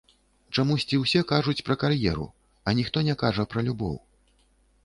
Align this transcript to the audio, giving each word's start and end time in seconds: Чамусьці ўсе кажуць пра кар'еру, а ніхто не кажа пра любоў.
Чамусьці 0.55 0.97
ўсе 1.01 1.21
кажуць 1.33 1.63
пра 1.69 1.75
кар'еру, 1.85 2.25
а 2.67 2.75
ніхто 2.81 3.07
не 3.11 3.15
кажа 3.25 3.43
пра 3.53 3.61
любоў. 3.69 3.95